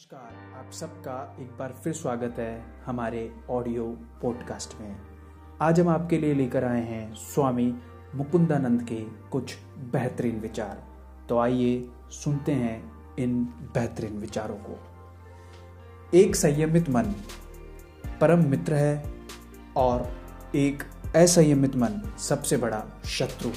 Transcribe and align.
नमस्कार, 0.00 0.58
आप 0.58 0.72
सबका 0.72 1.36
एक 1.40 1.48
बार 1.58 1.74
फिर 1.84 1.92
स्वागत 1.92 2.34
है 2.38 2.64
हमारे 2.86 3.32
ऑडियो 3.50 3.84
पॉडकास्ट 4.22 4.80
में। 4.80 4.96
आज 5.62 5.80
हम 5.80 5.88
आपके 5.88 6.18
लिए 6.18 6.34
लेकर 6.34 6.64
आए 6.64 6.80
हैं 6.80 7.14
स्वामी 7.14 7.74
मुकुंदानंद 8.14 8.82
के 8.82 9.00
कुछ 9.30 9.56
बेहतरीन 9.92 10.40
विचार। 10.40 10.82
तो 11.28 11.38
आइए 11.38 11.90
सुनते 12.10 12.52
हैं 12.52 12.92
इन 13.18 13.44
बेहतरीन 13.44 14.18
विचारों 14.18 14.56
को। 14.56 14.78
एक 16.14 16.36
संयमित 16.36 16.90
मन 16.90 17.14
परम 18.20 18.44
मित्र 18.44 18.74
है 18.74 19.12
और 19.76 20.16
एक 20.54 20.82
असंयमित 21.16 21.76
मन 21.76 22.14
सबसे 22.18 22.56
बड़ा 22.56 22.84
शत्रु। 23.04 23.50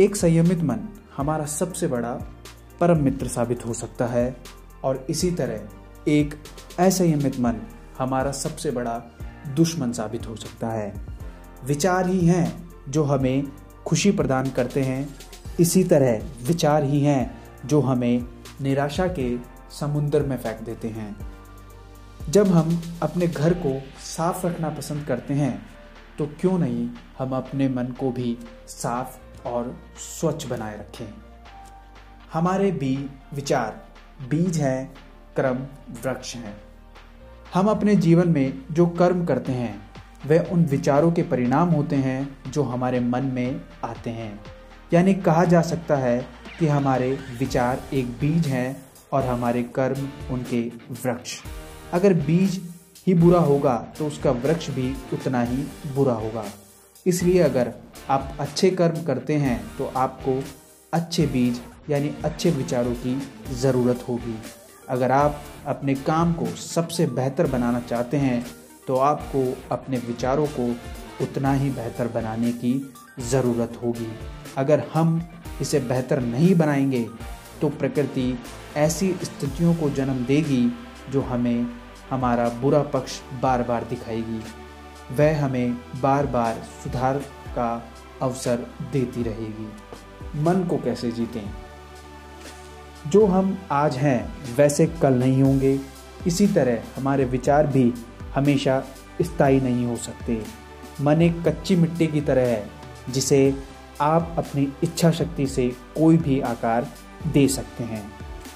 एक 0.00 0.16
संयमित 0.16 0.62
मन 0.62 0.88
हमारा 1.16 1.46
सबसे 1.46 1.86
बड़ा 1.86 2.14
परम 2.80 3.04
मित्र 3.04 3.28
साबित 3.28 3.66
हो 3.66 3.72
सकता 3.72 4.06
है। 4.06 4.56
और 4.86 5.06
इसी 5.10 5.30
तरह 5.30 6.10
एक 6.10 6.34
ऐसे 6.80 7.12
असंयमित 7.12 7.40
मन 7.40 7.54
हमारा 7.98 8.32
सबसे 8.32 8.70
बड़ा 8.70 8.98
दुश्मन 9.48 9.92
साबित 9.92 10.28
हो 10.28 10.36
सकता 10.36 10.68
है। 10.68 10.94
विचार 11.64 12.06
ही 12.06 12.26
हैं 12.26 12.68
जो 12.88 13.04
हमें 13.04 13.52
खुशी 13.86 14.10
प्रदान 14.10 14.50
करते 14.50 14.82
हैं। 14.82 15.08
इसी 15.60 15.84
तरह 15.84 16.22
विचार 16.46 16.84
ही 16.84 17.00
हैं 17.00 17.44
जो 17.64 17.80
हमें 17.80 18.26
निराशा 18.60 19.06
के 19.06 19.38
समुद्र 19.70 20.20
में 20.22 20.36
फेंक 20.38 20.60
देते 20.60 20.88
हैं। 20.88 21.16
जब 22.30 22.48
हम 22.48 22.82
अपने 23.02 23.26
घर 23.26 23.54
को 23.54 23.82
साफ़ 24.04 24.46
रखना 24.46 24.68
पसंद 24.68 25.04
करते 25.04 25.34
हैं 25.34 25.66
तो 26.18 26.26
क्यों 26.26 26.58
नहीं 26.58 26.88
हम 27.18 27.36
अपने 27.36 27.68
मन 27.68 27.84
को 27.84 28.10
भी 28.10 28.38
साफ़ 28.68 29.18
और 29.48 29.76
स्वच्छ 30.20 30.46
बनाए 30.46 30.78
रखें? 30.78 31.14
हमारे 32.32 32.70
भी 32.70 33.10
विचार 33.34 33.95
बीज 34.20 34.58
है, 34.58 34.84
कर्म 35.36 35.58
वृक्ष 36.02 36.34
है। 36.34 36.54
हम 37.54 37.68
अपने 37.68 37.94
जीवन 37.96 38.28
में 38.28 38.62
जो 38.72 38.86
कर्म 38.88 39.24
करते 39.24 39.52
हैं, 39.52 39.74
वह 40.26 40.48
उन 40.52 40.64
विचारों 40.64 41.10
के 41.12 41.22
परिणाम 41.22 41.68
होते 41.68 41.96
हैं 41.96 42.50
जो 42.50 42.62
हमारे 42.62 43.00
मन 43.00 43.24
में 43.24 43.60
आते 43.84 44.10
हैं। 44.10 44.40
यानी 44.92 45.14
कहा 45.14 45.44
जा 45.44 45.60
सकता 45.62 45.96
है 45.96 46.18
कि 46.58 46.66
हमारे 46.66 47.10
विचार 47.38 47.82
एक 47.92 48.06
बीज 48.20 48.46
हैं 48.46 48.76
और 49.12 49.24
हमारे 49.24 49.62
कर्म 49.74 50.08
उनके 50.30 50.60
वृक्ष। 50.92 51.38
अगर 51.92 52.14
बीज 52.14 52.60
ही 53.06 53.14
बुरा 53.14 53.40
होगा 53.40 53.76
तो 53.98 54.06
उसका 54.06 54.30
वृक्ष 54.30 54.70
भी 54.70 54.94
उतना 55.12 55.42
ही 55.42 55.56
बुरा 55.94 56.14
होगा। 56.14 56.44
इसलिए 57.06 57.42
अगर 57.42 57.72
आप 58.10 58.36
अच्छे 58.40 58.70
कर्म 58.70 59.02
करते 59.04 59.34
हैं 59.34 59.60
तो 59.78 59.92
आपको 59.96 60.42
अच्छे 60.92 61.26
बीज 61.26 61.60
यानी 61.90 62.14
अच्छे 62.24 62.50
विचारों 62.50 62.94
की 62.96 63.20
ज़रूरत 63.54 64.04
होगी। 64.08 64.34
अगर 64.88 65.12
आप 65.12 65.40
अपने 65.66 65.94
काम 65.94 66.32
को 66.32 66.46
सबसे 66.56 67.06
बेहतर 67.06 67.46
बनाना 67.46 67.80
चाहते 67.80 68.16
हैं 68.16 68.44
तो 68.86 68.96
आपको 68.96 69.42
अपने 69.70 69.98
विचारों 69.98 70.46
को 70.50 70.66
उतना 71.24 71.52
ही 71.52 71.70
बेहतर 71.70 72.08
बनाने 72.08 72.52
की 72.52 72.72
ज़रूरत 73.30 73.78
होगी। 73.82 74.08
अगर 74.56 74.82
हम 74.94 75.20
इसे 75.60 75.80
बेहतर 75.80 76.20
नहीं 76.20 76.54
बनाएँगे 76.54 77.06
तो 77.60 77.68
प्रकृति 77.68 78.38
ऐसी 78.76 79.12
स्थितियों 79.22 79.74
को 79.74 79.90
जन्म 79.90 80.24
देगी, 80.24 80.70
जो 81.10 81.20
हमें 81.22 81.66
हमारा 82.10 82.48
बुरा 82.60 82.82
पक्ष 82.88 83.20
बार 83.42 83.62
बार 83.62 83.84
दिखाएगी। 83.84 84.40
वह 85.16 85.44
हमें 85.44 85.76
बार 86.00 86.26
बार 86.26 86.62
सुधार 86.82 87.18
का 87.48 87.70
अवसर 88.22 88.66
देती 88.92 89.22
रहेगी। 89.22 89.68
मन 90.42 90.64
को 90.64 90.76
कैसे 90.76 91.10
जीतें? 91.12 91.44
जो 93.06 93.26
हम 93.26 93.56
आज 93.70 93.96
हैं, 93.96 94.32
वैसे 94.56 94.86
कल 95.02 95.14
नहीं 95.14 95.42
होंगे। 95.42 95.78
इसी 96.26 96.46
तरह 96.46 96.82
हमारे 96.96 97.24
विचार 97.24 97.66
भी 97.66 97.92
हमेशा 98.34 98.82
स्थायी 99.22 99.60
नहीं 99.60 99.86
हो 99.86 99.96
सकते। 99.96 100.42
मन 101.00 101.22
एक 101.22 101.42
कच्ची 101.48 101.76
मिट्टी 101.76 102.06
की 102.06 102.20
तरह 102.20 102.48
है, 102.48 102.62
जिसे 103.10 103.54
आप 104.00 104.34
अपनी 104.38 104.72
इच्छा 104.82 105.10
शक्ति 105.10 105.46
से 105.46 105.68
कोई 105.96 106.16
भी 106.16 106.40
आकार 106.40 106.86
दे 107.32 107.46
सकते 107.48 107.84
हैं। 107.84 108.02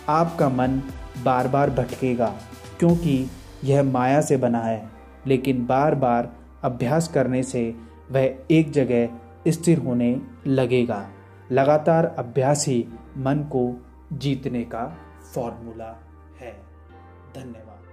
आपका 0.08 0.48
मन 0.48 0.82
बार 1.24 1.48
बार 1.48 1.70
भटकेगा, 1.70 2.34
क्योंकि 2.78 3.30
यह 3.64 3.82
माया 3.82 4.20
से 4.20 4.36
बना 4.36 4.60
है, 4.60 4.90
लेकिन 5.26 5.64
बार 5.66 5.94
बार 5.94 6.32
अभ्यास 6.62 7.08
करने 7.08 7.42
से 7.42 7.74
वह 8.10 8.34
एक 8.50 8.70
जगह 8.70 9.08
स्थिर 9.48 9.78
होने 9.78 10.16
लगेगा। 10.46 11.06
लगातार 11.52 12.14
अभ्यास 12.18 12.64
ही 12.68 12.84
मन 13.16 13.38
को 13.52 13.62
जीतने 14.12 14.64
का 14.64 14.98
फॉर्मूला 15.34 15.98
है। 16.40 16.62
धन्यवाद। 17.34 17.89